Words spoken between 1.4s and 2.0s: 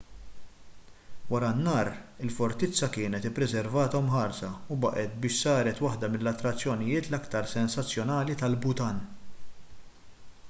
n-nar